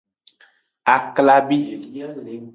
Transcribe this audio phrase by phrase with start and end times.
[0.95, 1.59] Aklabi.